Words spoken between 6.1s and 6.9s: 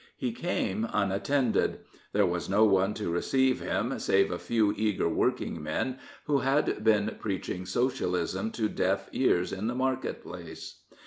who had